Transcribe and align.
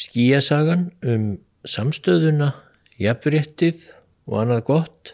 Skíasagan 0.00 0.86
um 1.04 1.24
samstöðuna, 1.68 2.54
jafnréttið 2.96 3.82
og 4.30 4.38
annað 4.40 4.62
gott 4.70 5.10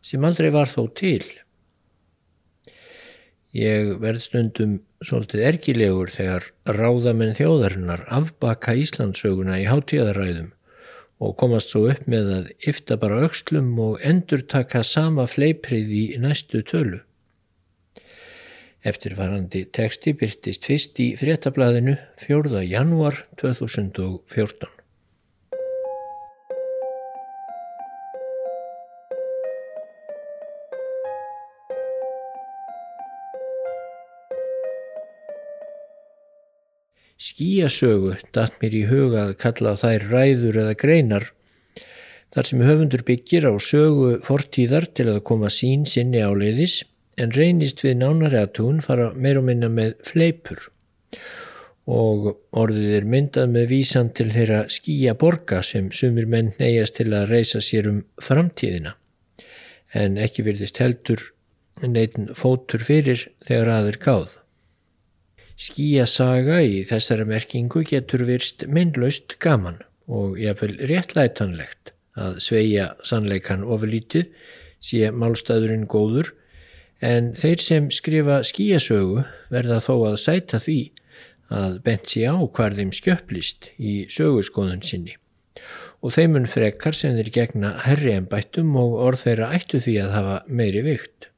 sem 0.00 0.24
aldrei 0.24 0.48
var 0.54 0.70
þó 0.70 0.86
til. 0.96 1.24
Ég 3.52 3.90
verð 4.00 4.22
stundum 4.24 4.78
svolítið 5.04 5.44
erkilegur 5.50 6.12
þegar 6.14 6.46
ráðamenn 6.78 7.36
þjóðarinnar 7.36 8.06
afbaka 8.08 8.76
Íslandsöguna 8.78 9.58
í 9.60 9.68
hátíðaræðum 9.68 10.48
og 11.20 11.36
komast 11.36 11.74
svo 11.74 11.84
upp 11.92 12.06
með 12.08 12.32
að 12.38 12.50
yfta 12.72 12.96
bara 13.00 13.20
aukslum 13.26 13.74
og 13.84 14.00
endur 14.06 14.46
taka 14.48 14.80
sama 14.86 15.26
fleiprið 15.28 15.92
í 15.92 16.04
næstu 16.22 16.62
tölu. 16.64 17.02
Eftirfarandi 18.80 19.66
teksti 19.76 20.14
byrtist 20.16 20.64
fyrst 20.64 21.00
í 21.04 21.10
fréttablaðinu 21.20 21.98
4. 22.22 22.62
janúar 22.64 23.18
2014. 23.36 24.70
skíasögu 37.20 38.14
datt 38.32 38.56
mér 38.62 38.78
í 38.78 38.86
huga 38.88 39.26
að 39.26 39.34
kalla 39.42 39.74
þær 39.76 40.06
ræður 40.08 40.56
eða 40.62 40.78
greinar 40.80 41.26
þar 42.32 42.48
sem 42.48 42.64
höfundur 42.64 43.04
byggir 43.04 43.44
á 43.44 43.52
sögu 43.60 44.14
fortíðar 44.24 44.88
til 44.88 45.10
að 45.12 45.20
koma 45.28 45.52
sín 45.52 45.84
sinni 45.84 46.24
áleiðis 46.24 46.78
en 47.16 47.34
reynist 47.34 47.82
við 47.84 48.00
nánari 48.00 48.38
aðtún 48.40 48.80
fara 48.84 49.10
meir 49.14 49.40
og 49.40 49.48
minna 49.48 49.68
með 49.72 49.96
fleipur 50.06 50.68
og 51.90 52.30
orðið 52.54 52.94
er 53.00 53.06
myndað 53.12 53.52
með 53.56 53.68
vísan 53.72 54.12
til 54.14 54.28
þeirra 54.30 54.62
skíja 54.70 55.16
borga 55.18 55.62
sem 55.66 55.90
sumir 55.90 56.28
menn 56.30 56.52
neyjast 56.60 57.00
til 57.00 57.10
að 57.16 57.32
reysa 57.32 57.62
sér 57.64 57.88
um 57.90 58.02
framtíðina 58.22 58.94
en 59.96 60.18
ekki 60.22 60.44
virðist 60.46 60.78
heldur 60.78 61.24
neitin 61.88 62.28
fótur 62.36 62.82
fyrir 62.84 63.24
þegar 63.46 63.72
aður 63.78 63.98
gáð. 64.04 64.28
Skíasaga 65.60 66.60
í 66.64 66.82
þessara 66.88 67.26
merkingu 67.28 67.82
getur 67.88 68.24
virst 68.28 68.64
minnlaust 68.68 69.36
gaman 69.42 69.80
og 70.08 70.38
jáfnvel 70.40 70.76
réttlætanlegt 70.88 71.92
að 72.20 72.38
sveia 72.44 72.90
sannleikan 73.06 73.64
ofurlítið 73.64 74.30
sé 74.84 75.10
málstæðurinn 75.12 75.88
góður 75.90 76.32
en 77.00 77.32
þeir 77.38 77.62
sem 77.64 77.88
skrifa 77.94 78.40
skíasögu 78.46 79.24
verða 79.52 79.80
þó 79.84 79.94
að 80.10 80.20
sæta 80.24 80.60
því 80.60 80.80
að 81.50 81.80
bent 81.86 82.12
sé 82.12 82.26
á 82.28 82.36
hvar 82.36 82.76
þeim 82.76 82.92
skjöpplist 82.94 83.72
í 83.78 84.04
sögurskoðun 84.12 84.84
sinni 84.86 85.16
og 86.00 86.14
þeimun 86.16 86.48
frekar 86.48 86.96
sem 86.96 87.16
þeir 87.18 87.32
gegna 87.34 87.72
herri 87.84 88.14
en 88.16 88.28
bættum 88.30 88.72
og 88.80 88.96
orð 89.08 89.24
þeirra 89.26 89.50
ættu 89.56 89.80
því 89.82 89.96
að 90.04 90.14
hafa 90.14 90.36
meiri 90.48 90.84
vikt. 90.86 91.29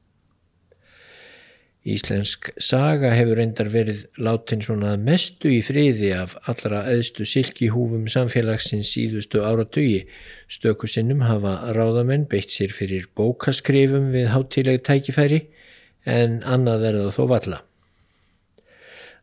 Íslensk 1.83 2.53
saga 2.63 3.09
hefur 3.11 3.35
reyndar 3.41 3.67
verið 3.67 4.05
látin 4.23 4.61
svona 4.63 4.93
mestu 4.95 5.49
í 5.51 5.57
friði 5.67 6.13
af 6.15 6.37
allra 6.47 6.85
eðstu 6.87 7.25
silkihúfum 7.27 8.05
samfélagsins 8.11 8.93
síðustu 8.95 9.41
áratögi. 9.43 10.05
Stökusinnum 10.47 11.25
hafa 11.27 11.57
ráðamenn 11.75 12.23
beitt 12.31 12.55
sér 12.55 12.71
fyrir 12.71 13.09
bókaskrifum 13.19 14.13
við 14.15 14.29
hátileg 14.31 14.79
tækifæri 14.87 15.41
en 16.07 16.39
annað 16.47 16.87
er 16.87 16.99
það 17.01 17.11
þó 17.17 17.27
valla. 17.33 17.59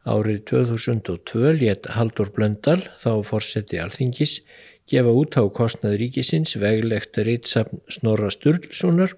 Árið 0.04 0.44
2002 0.52 1.56
létt 1.56 1.88
Haldur 1.96 2.28
Blöndal, 2.36 2.82
þá 3.00 3.24
fórseti 3.24 3.80
alþingis, 3.80 4.38
gefa 4.88 5.16
út 5.16 5.36
á 5.40 5.48
kostnað 5.48 5.96
ríkisins 6.00 6.58
veglegt 6.60 7.16
reytsafn 7.16 7.80
Snorra 7.88 8.28
Sturlssonar 8.32 9.16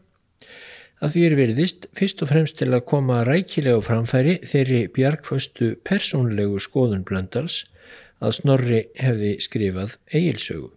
að 1.03 1.17
því 1.17 1.22
er 1.27 1.34
veriðist 1.39 1.89
fyrst 1.98 2.23
og 2.23 2.30
fremst 2.30 2.58
til 2.61 2.70
að 2.70 2.85
koma 2.92 3.23
rækilega 3.27 3.83
framfæri 3.83 4.36
þeirri 4.46 4.85
bjargföstu 4.95 5.73
persónlegu 5.89 6.61
skoðun 6.63 7.02
Blöndals 7.08 7.64
að 8.23 8.36
Snorri 8.39 8.80
hefði 8.95 9.33
skrifað 9.42 9.96
eigilsögu. 10.14 10.70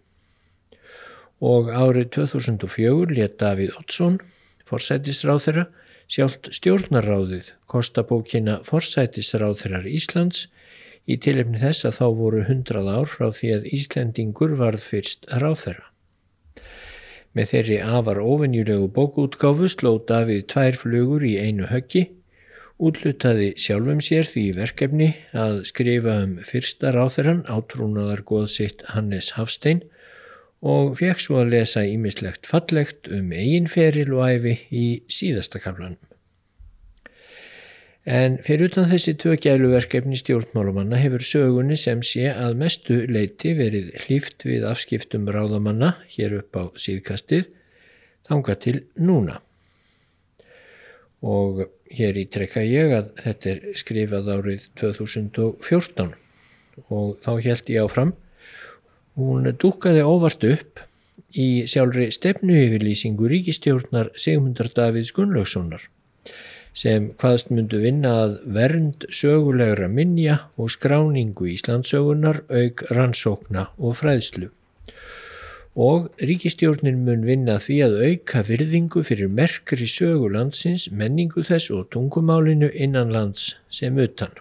Og 1.46 1.70
árið 1.70 2.10
2004 2.16 3.14
let 3.14 3.38
Davíð 3.38 3.76
Ottsson, 3.78 4.18
forsætisráð 4.66 5.42
þeirra, 5.46 5.66
sjálft 6.10 6.50
stjórnarráðið 6.54 7.52
kostabókina 7.70 8.60
forsætisráð 8.66 9.60
þeirrar 9.62 9.90
Íslands 9.90 10.46
í 11.06 11.18
tilefni 11.22 11.62
þess 11.62 11.86
að 11.86 11.98
þá 12.00 12.06
voru 12.20 12.46
hundrað 12.46 12.90
ár 12.94 13.10
frá 13.10 13.28
því 13.34 13.52
að 13.56 13.68
Íslendingur 13.78 14.56
varð 14.58 14.82
fyrst 14.86 15.26
ráð 15.30 15.60
þeirra. 15.62 15.86
Með 17.36 17.50
þeirri 17.50 17.78
afar 17.84 18.18
ofinjulegu 18.24 18.86
bókútgáfu 18.96 19.68
sló 19.68 19.90
Davíð 20.08 20.46
tvær 20.52 20.78
flugur 20.80 21.24
í 21.28 21.34
einu 21.36 21.66
höggi, 21.68 22.06
útlutaði 22.80 23.50
sjálfum 23.60 24.00
sér 24.04 24.24
því 24.30 24.44
verkefni 24.56 25.10
að 25.36 25.60
skrifa 25.68 26.16
um 26.24 26.38
fyrsta 26.48 26.94
ráþeran 26.96 27.44
átrúnaðar 27.44 28.24
góðsitt 28.30 28.86
Hannes 28.94 29.34
Hafstein 29.36 29.84
og 30.64 30.96
fekk 30.96 31.20
svo 31.20 31.42
að 31.42 31.52
lesa 31.58 31.84
ímislegt 31.84 32.48
fallegt 32.48 33.12
um 33.12 33.32
eiginferil 33.36 34.08
og 34.16 34.28
æfi 34.32 34.58
í 34.72 34.86
síðasta 35.12 35.60
kaflanum. 35.60 36.00
En 38.06 38.36
fyrir 38.46 38.68
utan 38.68 38.84
þessi 38.86 39.16
tvö 39.18 39.32
gæluverkefni 39.42 40.14
stjórnmálumanna 40.20 40.98
hefur 41.02 41.24
sögunni 41.26 41.74
sem 41.74 42.04
sé 42.06 42.28
að 42.30 42.52
mestu 42.60 43.00
leiti 43.10 43.50
verið 43.58 43.88
hlýft 44.04 44.46
við 44.46 44.66
afskiptum 44.68 45.26
ráðamanna 45.34 45.96
hér 46.12 46.36
upp 46.38 46.54
á 46.54 46.64
síðkastið 46.78 47.48
þanga 48.28 48.54
til 48.62 48.76
núna. 48.94 49.40
Og 51.26 51.64
hér 51.98 52.20
ítrekka 52.22 52.62
ég 52.62 52.94
að 52.94 53.10
þetta 53.24 53.50
er 53.56 53.66
skrifað 53.82 54.30
árið 54.36 54.70
2014 54.78 56.14
og 56.86 57.18
þá 57.26 57.30
held 57.42 57.74
ég 57.74 57.82
áfram. 57.88 58.14
Hún 59.18 59.50
dúkaði 59.58 60.06
óvart 60.06 60.46
upp 60.46 60.86
í 61.34 61.66
sjálfri 61.66 62.12
stefnu 62.14 62.54
yfirlýsingu 62.68 63.34
ríkistjórnar 63.34 64.14
Sigmundar 64.14 64.70
Davids 64.78 65.10
Gunnlaugssonar 65.16 65.90
sem 66.76 67.08
hvaðst 67.16 67.48
myndu 67.54 67.78
vinna 67.80 68.12
að 68.26 68.34
vernd 68.52 69.06
sögulegra 69.18 69.88
minja 69.88 70.36
og 70.60 70.68
skráningu 70.74 71.48
Íslandsögunar 71.54 72.42
auk 72.52 72.82
rannsókna 72.92 73.70
og 73.80 73.96
fræðslu. 74.02 74.50
Og 75.76 76.08
ríkistjórnin 76.20 77.02
mun 77.04 77.24
vinna 77.28 77.56
því 77.60 77.76
að 77.86 77.96
auka 78.08 78.42
virðingu 78.48 79.02
fyrir 79.08 79.32
merkri 79.32 79.88
sögulandsins, 79.88 80.88
menningu 80.92 81.44
þess 81.44 81.72
og 81.72 81.88
tungumálinu 81.92 82.68
innan 82.72 83.12
lands 83.12 83.54
sem 83.72 83.96
utan. 84.00 84.32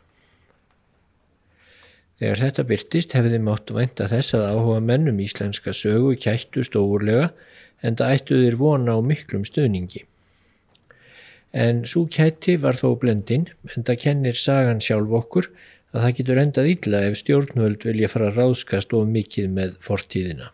Þegar 2.20 2.42
þetta 2.46 2.66
byrtist 2.68 3.16
hefði 3.16 3.40
mátt 3.44 3.72
vænta 3.76 4.08
þess 4.12 4.36
að 4.36 4.50
áhuga 4.52 4.82
mennum 4.84 5.20
íslenska 5.24 5.76
sögu 5.76 6.16
kættu 6.20 6.64
stóurlega 6.64 7.32
en 7.84 7.96
það 8.00 8.14
ættu 8.16 8.42
þér 8.44 8.60
vona 8.60 8.96
á 8.96 9.00
miklum 9.04 9.44
stöðningi 9.48 10.06
en 11.54 11.84
svo 11.88 12.06
kætti 12.12 12.58
var 12.62 12.78
þó 12.80 12.96
blendin 13.00 13.48
en 13.76 13.86
það 13.88 14.02
kennir 14.04 14.40
sagan 14.40 14.82
sjálf 14.84 15.14
okkur 15.22 15.50
að 15.96 16.02
það 16.02 16.16
getur 16.20 16.42
endað 16.42 16.72
illa 16.74 17.02
ef 17.10 17.20
stjórnvöld 17.22 17.86
vilja 17.88 18.12
fara 18.12 18.30
að 18.32 18.40
ráðskast 18.42 18.96
of 18.98 19.08
mikið 19.08 19.52
með 19.58 19.76
fortíðina. 19.86 20.52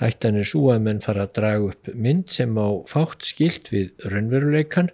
Hættan 0.00 0.36
er 0.36 0.48
svo 0.48 0.70
að 0.72 0.84
menn 0.86 1.02
fara 1.04 1.24
að 1.24 1.34
draga 1.38 1.72
upp 1.72 1.90
mynd 1.94 2.28
sem 2.32 2.56
á 2.60 2.68
fátt 2.88 3.24
skilt 3.24 3.70
við 3.72 3.92
raunveruleikan 4.12 4.90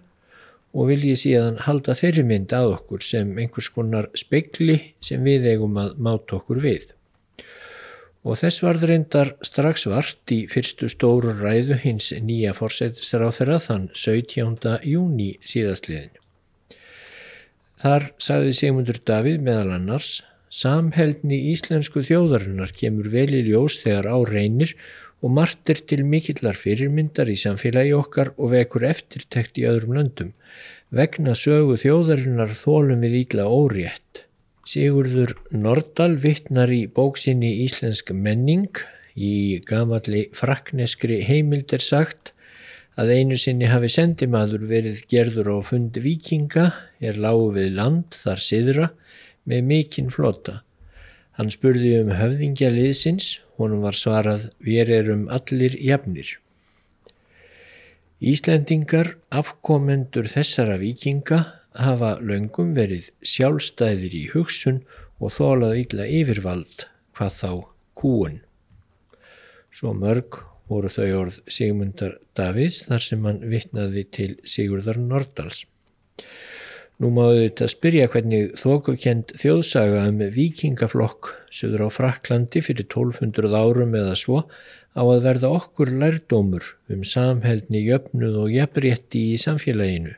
og 0.72 0.88
vilji 0.88 1.14
síðan 1.18 1.60
halda 1.66 1.94
þeirri 1.98 2.24
mynd 2.26 2.54
að 2.56 2.76
okkur 2.78 3.04
sem 3.04 3.32
einhvers 3.38 3.70
konar 3.74 4.08
spekli 4.18 4.78
sem 5.04 5.22
við 5.26 5.50
eigum 5.52 5.78
að 5.82 5.96
máta 5.98 6.38
okkur 6.38 6.62
við 6.62 6.92
og 8.22 8.38
þess 8.38 8.62
varð 8.62 8.88
reyndar 8.90 9.32
strax 9.42 9.86
vart 9.90 10.34
í 10.34 10.44
fyrstu 10.50 10.88
stóru 10.92 11.34
ræðu 11.38 11.78
hins 11.82 12.12
nýja 12.22 12.54
fórsættisráð 12.56 13.38
þeirra 13.38 13.60
þann 13.66 13.88
17. 13.98 14.76
júni 14.86 15.30
síðastliðin. 15.42 16.12
Þar 17.82 18.12
sagði 18.22 18.52
Sigmundur 18.54 19.00
Davíð 19.02 19.40
meðal 19.42 19.72
annars 19.78 20.20
Samheldni 20.52 21.38
íslensku 21.48 22.02
þjóðarinnar 22.04 22.74
kemur 22.76 23.06
vel 23.08 23.30
í 23.32 23.40
ljós 23.46 23.78
þegar 23.80 24.10
á 24.12 24.18
reynir 24.28 24.74
og 25.24 25.32
margt 25.38 25.70
er 25.72 25.80
til 25.88 26.02
mikillar 26.04 26.58
fyrirmyndar 26.60 27.30
í 27.32 27.38
samfélagi 27.40 27.94
okkar 27.96 28.34
og 28.36 28.52
vekur 28.52 28.84
eftirtekt 28.84 29.56
í 29.62 29.64
öðrum 29.70 29.96
löndum. 29.96 30.34
Vegna 30.92 31.32
sögu 31.38 31.78
þjóðarinnar 31.80 32.52
þólum 32.58 33.00
við 33.06 33.16
íla 33.22 33.48
órétt. 33.48 34.26
Sigurður 34.62 35.32
Nordal 35.50 36.20
vittnar 36.22 36.70
í 36.70 36.84
bóksinni 36.86 37.48
Íslensk 37.64 38.12
menning 38.14 38.78
í 39.18 39.58
gamalli 39.66 40.28
frakneskri 40.38 41.16
heimild 41.26 41.72
er 41.74 41.82
sagt 41.82 42.30
að 42.94 43.10
einu 43.16 43.38
sinni 43.40 43.66
hafi 43.66 43.90
sendimaður 43.90 44.68
verið 44.70 45.00
gerður 45.10 45.50
á 45.50 45.58
fund 45.66 45.98
vikinga 46.04 46.68
er 47.02 47.18
lágu 47.18 47.48
við 47.56 47.72
land 47.74 48.14
þar 48.14 48.44
siðra 48.44 48.86
með 49.50 49.66
mikinn 49.72 50.12
flota. 50.14 50.60
Hann 51.34 51.50
spurði 51.50 51.96
um 52.04 52.12
höfðingja 52.14 52.70
liðsins, 52.70 53.40
honum 53.58 53.82
var 53.82 53.98
svarað 53.98 54.46
við 54.62 54.92
erum 54.94 55.24
allir 55.32 55.74
jafnir. 55.74 56.36
Íslendingar, 58.22 59.16
afkomendur 59.34 60.30
þessara 60.30 60.76
vikinga, 60.78 61.40
hafa 61.78 62.16
löngum 62.20 62.72
verið 62.76 63.10
sjálfstæðir 63.26 64.14
í 64.16 64.22
hugsun 64.34 64.82
og 65.22 65.34
þólað 65.36 65.78
illa 65.82 66.06
yfirvald 66.20 66.86
hvað 67.16 67.36
þá 67.40 67.50
kúun. 67.98 68.40
Svo 69.72 69.92
mörg 69.96 70.42
voru 70.68 70.90
þau 70.92 71.10
orð 71.18 71.42
Sigmundar 71.50 72.18
Davids 72.36 72.82
þar 72.88 73.04
sem 73.04 73.28
hann 73.28 73.44
vittnaði 73.48 74.06
til 74.16 74.32
Sigurdar 74.48 75.00
Nordals. 75.00 75.64
Nú 77.02 77.08
máðu 77.10 77.40
þetta 77.40 77.66
spyrja 77.72 78.08
hvernig 78.12 78.52
þókukend 78.60 79.32
þjóðsaga 79.40 80.04
um 80.10 80.20
vikingaflokk 80.36 81.32
söður 81.50 81.88
á 81.88 81.94
Fraklandi 81.94 82.62
fyrir 82.62 82.86
1200 82.86 83.56
árum 83.58 83.96
eða 83.98 84.14
svo 84.18 84.44
á 84.94 85.02
að 85.02 85.24
verða 85.24 85.50
okkur 85.56 85.90
lærdómur 85.98 86.74
um 86.92 87.02
samhældni 87.02 87.82
jöfnuð 87.88 88.38
og 88.44 88.52
jafnrétti 88.54 89.24
í 89.32 89.40
samfélaginu. 89.40 90.14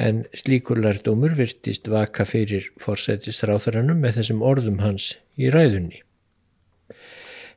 En 0.00 0.22
slíkur 0.32 0.80
lærdómur 0.80 1.34
virtist 1.36 1.90
vaka 1.92 2.24
fyrir 2.24 2.70
forsætistráþaranum 2.80 4.00
með 4.00 4.20
þessum 4.20 4.46
orðum 4.46 4.80
hans 4.80 5.12
í 5.36 5.50
ræðunni 5.52 6.00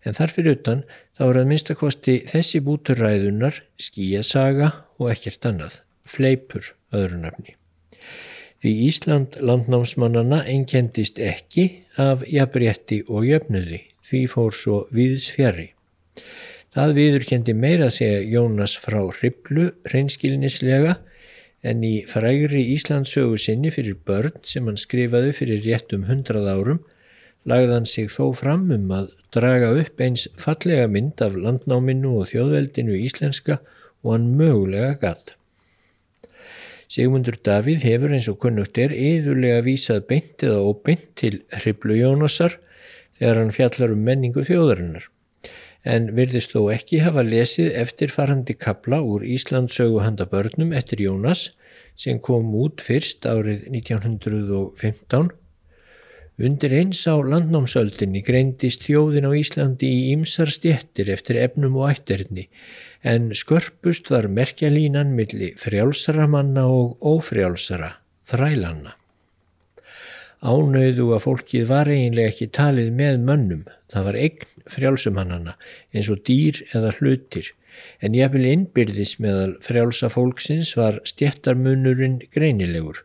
en 0.06 0.18
þarfir 0.18 0.51
utan 0.51 0.84
þá 1.16 1.24
er 1.30 1.40
að 1.42 1.50
minnstakosti 1.51 2.16
þessi 2.30 2.62
bútur 2.63 3.00
ræðunar 3.00 3.60
skíasaga 3.80 4.72
og 5.00 5.12
ekkert 5.13 5.48
annað, 5.50 5.80
fleipur 6.06 6.74
öðru 6.95 7.22
nafni. 7.24 7.56
Því 8.63 8.74
Ísland 8.88 9.38
landnámsmannana 9.44 10.44
einkendist 10.48 11.19
ekki 11.19 11.68
af 12.00 12.24
jafnrétti 12.28 13.01
og 13.10 13.28
jöfnuði, 13.28 13.81
því 14.07 14.22
fór 14.31 14.56
svo 14.56 14.84
viðs 14.96 15.28
fjari. 15.36 15.72
Það 16.74 16.96
viðurkendi 16.98 17.54
meira 17.54 17.89
segja 17.94 18.24
Jónas 18.34 18.78
frá 18.81 19.01
Hriblu 19.04 19.69
reynskilinislega 19.92 20.96
en 21.63 21.83
í 21.88 21.94
frægri 22.07 22.65
Íslandsögu 22.74 23.38
sinni 23.39 23.71
fyrir 23.71 23.95
börn 24.07 24.36
sem 24.48 24.68
hann 24.68 24.80
skrifaði 24.80 25.31
fyrir 25.38 25.63
réttum 25.63 26.07
hundrað 26.10 26.50
árum 26.51 26.81
lagðan 27.50 27.88
sig 27.89 28.10
þó 28.12 28.33
fram 28.39 28.69
um 28.71 28.92
að 28.95 29.13
draga 29.36 29.71
upp 29.81 30.04
eins 30.04 30.27
fallega 30.39 30.89
mynd 30.92 31.24
af 31.24 31.38
landnáminu 31.39 32.18
og 32.21 32.30
þjóðveldinu 32.31 33.00
íslenska 33.04 33.60
og 34.04 34.12
hann 34.15 34.30
mögulega 34.39 34.94
gatt. 35.01 35.33
Sigmundur 36.92 37.39
Davíð 37.42 37.88
hefur 37.88 38.13
eins 38.13 38.30
og 38.30 38.38
kunnugt 38.44 38.77
er 38.77 38.94
yðurlega 38.94 39.63
vísað 39.65 40.04
beint 40.12 40.44
eða 40.45 40.62
óbeint 40.68 41.10
til 41.19 41.42
Hriblu 41.56 41.98
Jónasar 41.98 42.60
þegar 43.18 43.42
hann 43.42 43.56
fjallar 43.56 43.95
um 43.95 44.04
menningu 44.07 44.44
þjóðarinnar 44.48 45.10
en 45.83 46.09
virðist 46.15 46.56
þó 46.56 46.71
ekki 46.74 47.03
hafa 47.03 47.24
lesið 47.27 47.74
eftirfarandi 47.83 48.56
kabla 48.56 49.01
úr 49.03 49.25
Íslandsögu 49.27 50.00
handa 50.03 50.27
börnum 50.30 50.74
eftir 50.74 51.03
Jónas 51.03 51.51
sem 52.00 52.19
kom 52.19 52.53
út 52.56 52.81
fyrst 52.81 53.27
árið 53.27 53.68
1915 53.69 55.33
Undir 56.44 56.74
eins 56.74 57.03
á 57.06 57.13
landnámsöldinni 57.13 58.24
greindist 58.25 58.88
þjóðin 58.88 59.27
á 59.30 59.31
Íslandi 59.38 59.85
í 59.85 60.00
ýmsar 60.15 60.50
stjettir 60.50 61.12
eftir 61.13 61.38
efnum 61.44 61.77
og 61.77 61.91
ætterni 61.91 62.47
en 63.06 63.29
skörpust 63.38 64.09
var 64.09 64.25
merkjalínan 64.31 65.13
milli 65.13 65.51
frjálsara 65.59 66.25
manna 66.25 66.65
og 66.71 66.97
ófrjálsara, 67.03 68.00
þrælanna. 68.25 68.95
Ánauðu 70.44 71.13
að 71.16 71.24
fólkið 71.24 71.68
var 71.69 71.88
eiginlega 71.88 72.34
ekki 72.34 72.50
talið 72.51 72.90
með 72.98 73.19
mönnum, 73.28 73.66
það 73.92 74.07
var 74.10 74.18
eign 74.19 74.48
frjálsumannana 74.75 75.54
eins 75.95 76.10
og 76.12 76.24
dýr 76.28 76.60
eða 76.75 76.92
hlutir 76.98 77.54
en 78.04 78.18
jafnvel 78.18 78.50
innbyrðis 78.50 79.16
meðal 79.24 79.56
frjálsa 79.63 80.10
fólksins 80.13 80.74
var 80.78 81.00
stjettarmunurinn 81.07 82.19
greinilegur. 82.36 83.01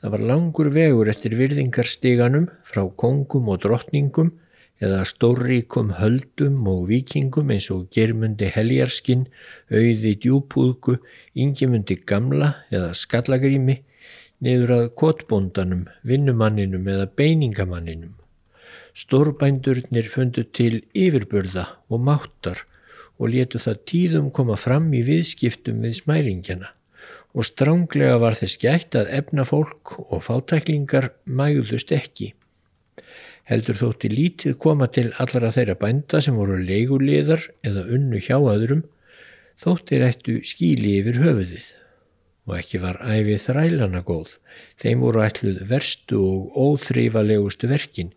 Það 0.00 0.14
var 0.14 0.26
langur 0.30 0.70
vegur 0.74 1.10
eftir 1.12 1.36
virðingarstíganum 1.38 2.48
frá 2.66 2.86
kongum 3.02 3.50
og 3.52 3.60
drottningum 3.64 4.32
eða 4.80 5.02
stórríkum 5.08 5.92
höldum 5.98 6.64
og 6.72 6.86
vikingum 6.88 7.52
eins 7.52 7.68
og 7.74 7.90
germundi 7.92 8.48
heljarskinn, 8.48 9.26
auði 9.68 10.14
djúpúðgu, 10.22 10.96
yngimundi 11.36 11.98
gamla 12.08 12.54
eða 12.72 12.94
skallagrými, 12.96 13.82
niður 14.44 14.74
að 14.76 14.88
kotbóndanum, 15.00 15.84
vinnumanninum 16.06 16.88
eða 16.88 17.06
beiningamanninum. 17.20 18.16
Stórbændurnir 18.96 20.10
fundu 20.10 20.44
til 20.56 20.82
yfirbörða 20.96 21.66
og 21.88 22.04
máttar 22.08 22.64
og 23.20 23.32
letu 23.34 23.60
það 23.62 23.80
tíðum 23.92 24.28
koma 24.34 24.56
fram 24.58 24.90
í 24.96 25.04
viðskiptum 25.06 25.84
við 25.84 25.98
smæringjana 26.00 26.74
og 27.34 27.46
stránglega 27.46 28.18
var 28.18 28.36
þess 28.38 28.58
gætt 28.58 28.96
að 28.98 29.10
efna 29.20 29.44
fólk 29.46 29.94
og 30.00 30.22
fátæklingar 30.26 31.10
mægðust 31.24 31.92
ekki. 31.94 32.32
Heldur 33.50 33.78
þótti 33.78 34.10
lítið 34.12 34.56
koma 34.62 34.88
til 34.94 35.10
allara 35.22 35.52
þeirra 35.54 35.76
bænda 35.78 36.20
sem 36.22 36.36
voru 36.38 36.58
leiguliðar 36.58 37.46
eða 37.66 37.86
unnu 37.96 38.22
hjá 38.22 38.36
öðrum, 38.38 38.84
þóttir 39.62 40.06
ættu 40.06 40.38
skíli 40.46 40.98
yfir 41.00 41.22
höfuðið. 41.22 41.70
Og 42.50 42.56
ekki 42.58 42.80
var 42.82 42.96
æfið 43.06 43.44
þrælana 43.44 44.00
góð, 44.02 44.32
þeim 44.82 45.04
voru 45.04 45.20
ætluð 45.22 45.60
verstu 45.70 46.18
og 46.18 46.56
óþrýfalegustu 46.58 47.68
verkin 47.70 48.10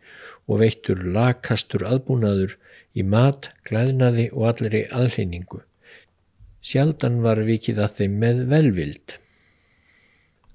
og 0.50 0.64
veittur 0.64 1.04
lakastur 1.06 1.86
aðbúnaður 1.86 2.56
í 2.98 3.06
mat, 3.06 3.52
glæðnaði 3.70 4.32
og 4.34 4.48
allri 4.50 4.82
aðlýningu. 4.90 5.62
Sjaldan 6.66 7.20
var 7.22 7.44
vikið 7.46 7.84
að 7.84 8.00
þeim 8.00 8.18
með 8.24 8.42
velvild. 8.50 9.16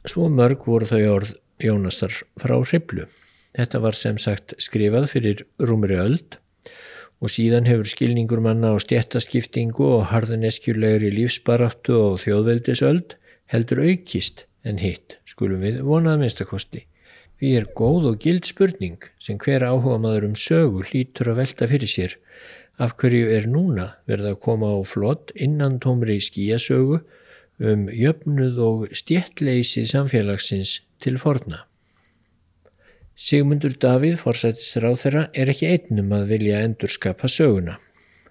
Svo 0.09 0.27
mörg 0.33 0.67
voru 0.67 0.89
þau 0.91 1.05
orð 1.13 1.33
Jónasar 1.63 2.15
frá 2.41 2.57
Hriblu. 2.59 3.07
Þetta 3.55 3.83
var 3.85 3.99
sem 3.99 4.19
sagt 4.19 4.57
skrifað 4.63 5.09
fyrir 5.15 5.47
rúmri 5.63 5.99
öld 6.03 6.41
og 7.19 7.33
síðan 7.35 7.67
hefur 7.67 7.89
skilningur 7.91 8.43
manna 8.43 8.75
á 8.75 8.77
stjættaskiptingu 8.83 9.87
og 9.87 10.05
harðineskjulegri 10.13 11.11
lífsbaráttu 11.15 11.97
og 11.99 12.21
þjóðveldisöld 12.27 13.17
heldur 13.53 13.83
aukist 13.85 14.47
en 14.65 14.81
hitt, 14.83 15.19
skulum 15.29 15.65
við 15.65 15.83
vonað 15.87 16.23
minnstakosti. 16.23 16.85
Því 17.39 17.51
er 17.55 17.69
góð 17.79 18.09
og 18.13 18.23
gild 18.23 18.49
spurning 18.49 19.05
sem 19.23 19.39
hver 19.39 19.65
áhuga 19.67 20.01
maður 20.03 20.31
um 20.33 20.39
sögu 20.39 20.83
hlýtur 20.89 21.33
að 21.33 21.43
velta 21.45 21.69
fyrir 21.71 21.91
sér 21.91 22.17
af 22.79 22.95
hverju 22.99 23.31
er 23.35 23.47
núna 23.51 23.89
verið 24.11 24.33
að 24.33 24.43
koma 24.45 24.71
á 24.71 24.79
flott 24.87 25.33
innan 25.35 25.79
tómri 25.83 26.19
skíasögu 26.23 27.01
um 27.59 27.89
jöfnuð 27.91 28.61
og 28.63 28.85
stjettleysi 28.95 29.83
samfélagsins 29.91 30.79
til 31.03 31.19
forna. 31.19 31.65
Sigmundur 33.19 33.75
Davíð, 33.83 34.21
þeirra, 34.23 35.25
er 35.35 35.51
ekki 35.51 35.67
einnum 35.73 36.13
að 36.15 36.29
vilja 36.37 36.61
endurskapa 36.63 37.27
söguna. 37.27 37.81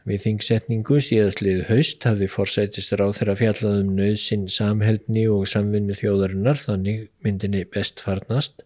Við 0.07 0.21
þingsetningu 0.23 1.01
síðastlið 1.03 1.65
haust 1.67 2.05
hafði 2.07 2.29
forsættistur 2.31 3.01
á 3.03 3.11
þeirra 3.11 3.33
fjallað 3.41 3.79
um 3.81 3.89
nöðsinn 3.97 4.45
samheldni 4.47 5.25
og 5.27 5.49
samvinnu 5.51 5.97
þjóðarinnar 5.99 6.61
þannig 6.61 7.09
myndinni 7.25 7.65
best 7.73 7.99
farnast 7.99 8.63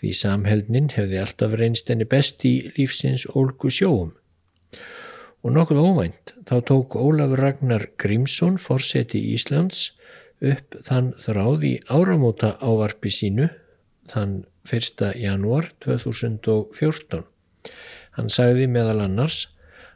því 0.00 0.14
samheldnin 0.16 0.88
hefði 0.94 1.20
alltaf 1.20 1.58
reynst 1.60 1.92
enni 1.92 2.06
best 2.08 2.46
í 2.48 2.54
lífsins 2.78 3.26
ólgu 3.36 3.68
sjóum 3.74 4.14
og 5.44 5.54
nokkuð 5.54 5.82
óvænt 5.82 6.32
þá 6.48 6.56
tók 6.70 6.96
Ólafur 6.96 7.44
Ragnar 7.44 7.84
Grímsson 8.00 8.56
fórseti 8.62 9.20
Íslands 9.34 9.90
upp 10.40 10.78
þann 10.86 11.12
þráð 11.20 11.68
í 11.68 11.74
áramóta 11.92 12.54
ávarpi 12.64 13.12
sínu 13.12 13.50
þann 14.08 14.40
1. 14.68 15.04
janúar 15.20 15.70
2014. 15.84 17.24
Hann 18.16 18.28
sagði 18.32 18.66
meðal 18.70 19.00
annars 19.04 19.46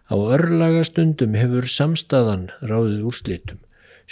á 0.08 0.14
örlaga 0.36 0.86
stundum 0.88 1.36
hefur 1.38 1.68
samstaðan 1.68 2.48
ráðið 2.62 3.04
úrslitum. 3.10 3.60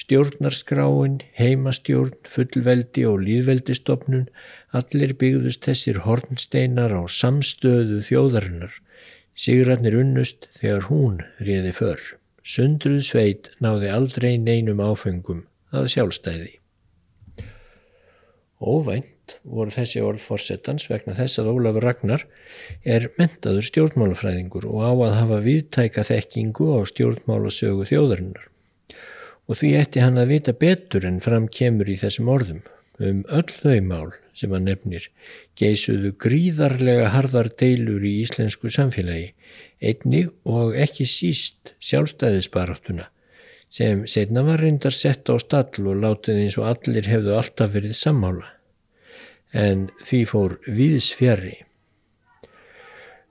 Stjórnarskráin, 0.01 1.19
heimastjórn, 1.37 2.15
fullveldi 2.25 3.03
og 3.09 3.25
líðveldistofnun, 3.27 4.29
allir 4.71 5.17
byggðust 5.19 5.67
þessir 5.67 6.05
hornsteinar 6.07 6.95
á 6.95 7.03
samstöðu 7.11 8.01
þjóðarinnar 8.07 8.79
Sigratnir 9.41 9.95
unnust 9.97 10.51
þegar 10.59 10.83
hún 10.91 11.21
réði 11.41 11.71
för. 11.73 12.01
Sundruð 12.45 13.01
sveit 13.07 13.49
náði 13.65 13.89
aldrei 13.95 14.35
neinum 14.37 14.83
áfengum 14.85 15.47
að 15.73 15.89
sjálfstæði. 15.95 16.60
Óvænt 18.61 19.39
voru 19.49 19.73
þessi 19.73 20.03
orð 20.05 20.21
fórsetans 20.21 20.85
vegna 20.91 21.15
þess 21.17 21.41
að 21.41 21.49
Ólafur 21.55 21.87
Ragnar 21.87 22.27
er 22.85 23.07
mentaður 23.17 23.65
stjórnmálafræðingur 23.71 24.67
og 24.69 24.83
á 24.85 24.93
að 24.93 25.15
hafa 25.17 25.39
viðtæka 25.47 26.05
þekkingu 26.05 26.67
á 26.77 26.79
stjórnmálasögu 26.91 27.87
þjóðarinnar. 27.89 28.45
Og 29.49 29.57
því 29.63 29.71
ætti 29.81 30.05
hann 30.05 30.21
að 30.21 30.35
vita 30.35 30.53
betur 30.53 31.07
en 31.09 31.23
fram 31.25 31.49
kemur 31.49 31.89
í 31.89 31.97
þessum 32.03 32.29
orðum 32.29 32.61
um 33.01 33.23
öll 33.33 33.49
þau 33.49 33.81
mál 33.81 34.11
sem 34.37 34.53
hann 34.53 34.69
nefnir 34.69 35.07
geisuðu 35.59 36.13
gríðarlega 36.21 37.09
harðar 37.15 37.49
deilur 37.61 38.05
í 38.05 38.19
íslensku 38.27 38.69
samfélagi, 38.73 39.33
einni 39.81 40.27
og 40.45 40.77
ekki 40.77 41.09
síst 41.09 41.75
sjálfstæðisbaráttuna 41.81 43.09
sem 43.71 44.03
setna 44.11 44.43
var 44.47 44.63
reyndar 44.63 44.95
sett 44.95 45.31
á 45.31 45.39
stall 45.39 45.87
og 45.87 46.03
látið 46.03 46.45
eins 46.45 46.59
og 46.59 46.69
allir 46.73 47.07
hefðu 47.07 47.37
alltaf 47.39 47.75
verið 47.77 47.97
sammála. 47.97 48.49
En 49.55 49.89
því 50.07 50.21
fór 50.31 50.57
viðs 50.67 51.11
fjari. 51.15 51.55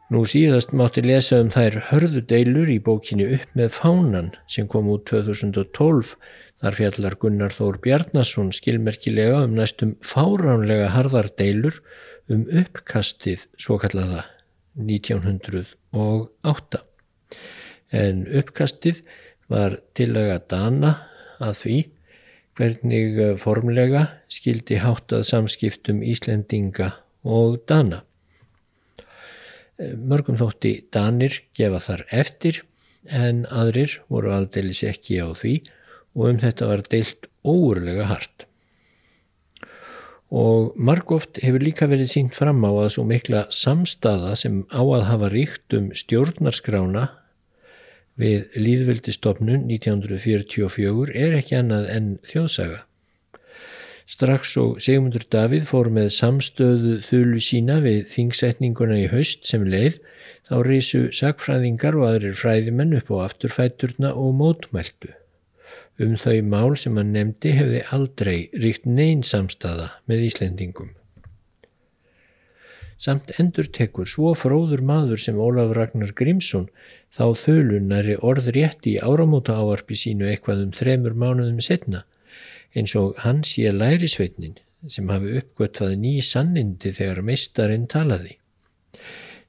Nú 0.09 0.23
síðast 0.25 0.71
mátti 0.73 1.03
lesa 1.05 1.37
um 1.43 1.51
þær 1.53 1.75
hörðu 1.91 2.23
deilur 2.31 2.71
í 2.71 2.79
bókinni 2.81 3.27
upp 3.35 3.51
með 3.59 3.75
fánan 3.75 4.31
sem 4.49 4.67
kom 4.67 4.87
út 4.89 5.05
2012 5.11 6.15
þar 6.63 6.77
fjallar 6.79 7.15
Gunnar 7.21 7.53
Þór 7.53 7.77
Bjarnason 7.83 8.49
skilmerkilega 8.55 9.43
um 9.45 9.53
næstum 9.59 9.93
fáránlega 10.01 10.89
harðar 10.95 11.29
deilur 11.37 11.77
um 12.29 12.47
uppkastið 12.49 13.45
svo 13.61 13.77
kallaða 13.81 14.25
1908. 14.81 16.81
En 17.93 18.25
uppkastið 18.41 19.03
var 19.49 19.79
tillaga 19.97 20.39
Dana 20.49 20.93
að 21.41 21.55
því 21.63 21.77
hvernig 22.59 23.19
formlega 23.39 24.05
skildi 24.31 24.79
háttað 24.83 25.25
samskiptum 25.29 26.01
Íslendinga 26.03 26.91
og 27.23 27.61
Dana. 27.69 28.03
Mörgum 29.79 30.35
þótti 30.39 30.73
Danir 30.91 31.39
gefa 31.55 31.79
þar 31.85 32.05
eftir 32.11 32.63
en 33.07 33.45
aðrir 33.47 34.01
voru 34.11 34.33
aldeilis 34.35 34.83
ekki 34.83 35.21
á 35.23 35.31
því 35.31 35.55
og 36.17 36.25
um 36.33 36.41
þetta 36.41 36.67
var 36.67 36.83
deilt 36.91 37.29
óurlega 37.47 38.09
hart. 38.09 38.45
Og 40.29 40.75
margóft 40.77 41.39
hefur 41.41 41.63
líka 41.63 41.87
verið 41.89 42.11
sínt 42.11 42.35
fram 42.37 42.59
á 42.61 42.69
að 42.69 42.91
svo 42.97 43.05
mikla 43.07 43.47
samstaða 43.55 44.35
sem 44.37 44.61
á 44.69 44.83
að 44.83 45.07
hafa 45.07 45.31
ríkt 45.33 45.73
um 45.73 45.89
stjórnarskrána 45.95 47.07
við 48.19 48.59
líðveldistofnun 48.59 49.65
1944 49.71 51.15
er 51.15 51.39
ekki 51.39 51.57
annað 51.59 51.89
en 51.95 52.13
þjóðsaga. 52.27 52.83
Strax 54.09 54.55
og 54.57 54.79
Sigmundur 54.81 55.23
Davíð 55.29 55.67
fór 55.69 55.91
með 55.93 56.07
samstöðu 56.15 56.95
þulu 57.05 57.41
sína 57.45 57.77
við 57.83 58.07
þingsetninguna 58.09 58.97
í 59.03 59.07
haust 59.11 59.45
sem 59.45 59.67
leið 59.69 59.99
þá 60.49 60.55
reysu 60.65 61.01
sagfræðingar 61.13 61.97
og 61.99 62.07
aðrir 62.07 62.37
fræðimenn 62.39 62.97
upp 62.97 63.13
á 63.13 63.29
afturfæturna 63.29 64.15
og 64.17 64.33
mótmæltu. 64.41 65.13
Um 66.01 66.15
þau 66.17 66.39
mál 66.41 66.77
sem 66.79 66.97
hann 66.97 67.13
nefndi 67.13 67.53
hefði 67.53 67.83
aldrei 67.93 68.37
ríkt 68.55 68.89
neyn 68.89 69.21
samstaða 69.27 69.91
með 70.09 70.25
Íslendingum. 70.31 70.95
Samt 72.99 73.31
endur 73.39 73.69
tekur 73.71 74.09
svo 74.11 74.33
fróður 74.35 74.81
maður 74.83 75.21
sem 75.23 75.37
Ólaf 75.39 75.71
Ragnar 75.77 76.11
Grímsson 76.19 76.67
þá 77.15 77.25
þölunari 77.45 78.17
orð 78.19 78.49
rétti 78.57 78.97
í 78.97 78.99
áramóta 78.99 79.55
áarpi 79.55 79.95
sínu 79.95 80.27
eitthvað 80.27 80.65
um 80.65 80.73
þremur 80.75 81.15
mánuðum 81.15 81.61
setna 81.63 82.03
eins 82.75 82.95
og 82.99 83.15
hann 83.23 83.39
sé 83.47 83.71
lærisveitnin 83.71 84.59
sem 84.87 85.09
hafi 85.11 85.39
uppgötvað 85.39 85.95
ný 86.03 86.13
sannindi 86.23 86.91
þegar 86.95 87.23
meistarinn 87.25 87.87
talaði. 87.91 88.35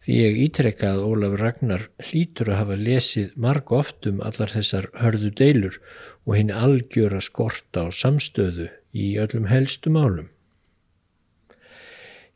Því 0.01 0.17
ég 0.17 0.39
ítrekka 0.47 0.95
að 0.95 1.05
Ólaf 1.11 1.35
Ragnar 1.43 1.83
hlýtur 2.09 2.49
að 2.55 2.61
hafa 2.63 2.77
lesið 2.81 3.35
marg 3.37 3.73
oft 3.77 4.07
um 4.09 4.23
allar 4.25 4.53
þessar 4.55 4.89
hörðu 4.97 5.31
deilur 5.43 5.77
og 6.25 6.37
hinn 6.39 6.53
algjöra 6.55 7.21
skorta 7.21 7.85
á 7.85 7.89
samstöðu 7.93 8.71
í 8.97 9.13
öllum 9.21 9.51
helstu 9.51 9.93
málum. 9.93 10.31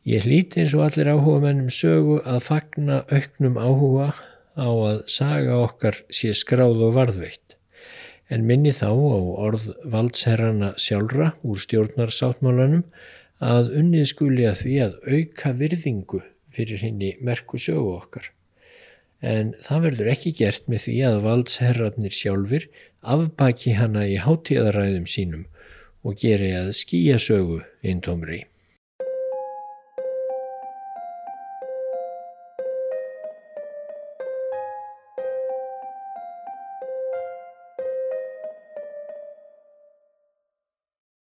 Ég 0.05 0.21
hlýti 0.27 0.61
eins 0.61 0.73
og 0.77 0.83
allir 0.85 1.09
áhuga 1.09 1.39
mennum 1.47 1.69
sögu 1.73 2.19
að 2.29 2.43
fagna 2.45 3.01
auknum 3.09 3.55
áhuga 3.57 4.11
á 4.53 4.69
að 4.69 4.99
saga 5.09 5.57
okkar 5.63 5.97
sé 6.13 6.29
skráð 6.37 6.83
og 6.85 6.93
varðveitt 6.99 7.45
en 8.29 8.45
minni 8.45 8.73
þá 8.73 8.89
á 8.89 9.17
orð 9.47 9.65
valdsherrana 9.95 10.71
sjálfra 10.81 11.31
úr 11.45 11.61
stjórnarsáttmálanum 11.61 12.85
að 13.41 13.73
unnið 13.81 14.07
skuli 14.13 14.47
að 14.49 14.61
því 14.61 14.77
að 14.85 14.95
auka 15.09 15.53
virðingu 15.59 16.21
fyrir 16.55 16.81
henni 16.85 17.11
merku 17.21 17.59
sögu 17.61 17.97
okkar. 17.97 18.31
En 19.25 19.53
það 19.65 19.85
verður 19.89 20.11
ekki 20.13 20.33
gert 20.37 20.69
með 20.71 20.87
því 20.87 20.97
að 21.09 21.21
valdsherrarnir 21.25 22.15
sjálfur 22.15 22.67
afbaki 23.01 23.75
hana 23.77 24.05
í 24.07 24.17
hátíðaræðum 24.21 25.07
sínum 25.09 25.47
og 26.05 26.17
geri 26.21 26.53
að 26.57 26.75
skýja 26.77 27.17
sögu 27.21 27.63
einn 27.81 28.05
tómri. 28.05 28.45